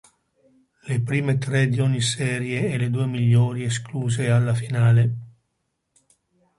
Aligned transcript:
Le 0.87 0.99
primi 1.01 1.37
tre 1.37 1.67
di 1.69 1.79
ogni 1.79 2.01
serie 2.01 2.69
e 2.71 2.77
le 2.79 2.89
due 2.89 3.05
migliori 3.05 3.65
escluse 3.65 4.31
alla 4.31 4.55
finale. 4.55 5.15